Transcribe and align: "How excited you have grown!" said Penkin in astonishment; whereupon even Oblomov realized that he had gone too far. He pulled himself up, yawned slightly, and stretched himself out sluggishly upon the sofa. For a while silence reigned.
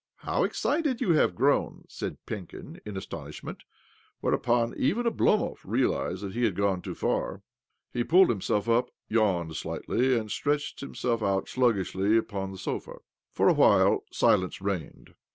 "How 0.27 0.43
excited 0.45 0.99
you 0.99 1.11
have 1.11 1.35
grown!" 1.35 1.83
said 1.87 2.17
Penkin 2.25 2.79
in 2.87 2.97
astonishment; 2.97 3.61
whereupon 4.19 4.73
even 4.75 5.05
Oblomov 5.05 5.59
realized 5.63 6.23
that 6.23 6.33
he 6.33 6.43
had 6.43 6.55
gone 6.55 6.81
too 6.81 6.95
far. 6.95 7.43
He 7.93 8.03
pulled 8.03 8.29
himself 8.29 8.67
up, 8.67 8.89
yawned 9.09 9.55
slightly, 9.55 10.17
and 10.17 10.31
stretched 10.31 10.79
himself 10.79 11.21
out 11.21 11.47
sluggishly 11.47 12.17
upon 12.17 12.51
the 12.51 12.57
sofa. 12.57 12.95
For 13.31 13.47
a 13.47 13.53
while 13.53 14.03
silence 14.11 14.59
reigned. 14.59 15.13